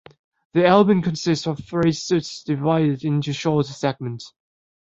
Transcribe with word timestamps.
The 0.53 0.65
album 0.65 1.03
consists 1.03 1.45
of 1.45 1.59
three 1.63 1.91
suites 1.91 2.41
divided 2.41 3.03
into 3.03 3.33
shorter 3.33 3.71
segments. 3.71 4.33